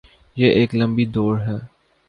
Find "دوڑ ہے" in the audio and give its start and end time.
1.05-1.57